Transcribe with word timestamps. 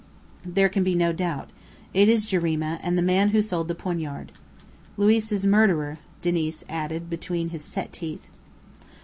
"There 0.43 0.67
can 0.67 0.83
be 0.83 0.95
no 0.95 1.13
doubt. 1.13 1.51
It 1.93 2.09
is 2.09 2.25
Jarima, 2.25 2.79
and 2.81 2.97
the 2.97 3.03
man 3.03 3.29
who 3.29 3.41
sold 3.43 3.67
the 3.67 3.75
poignard." 3.75 4.31
"Luiz's 4.97 5.45
murderer," 5.45 5.99
Diniz 6.23 6.65
added 6.67 7.07
between 7.07 7.49
his 7.49 7.63
set 7.63 7.93
teeth. 7.93 8.27